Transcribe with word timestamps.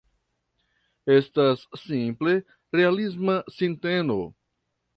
Estas 1.15 1.67
simple 1.83 2.35
realisma 2.79 3.39
sinteno. 3.59 4.21